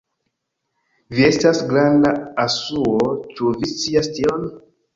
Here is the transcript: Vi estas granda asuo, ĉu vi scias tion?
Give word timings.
Vi 1.17 1.27
estas 1.27 1.59
granda 1.73 2.15
asuo, 2.47 3.13
ĉu 3.37 3.55
vi 3.61 3.73
scias 3.77 4.13
tion? 4.21 4.53